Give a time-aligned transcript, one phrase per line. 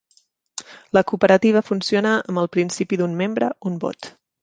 [0.99, 4.15] La cooperativa funciona amb el principi d'un membre, un vot.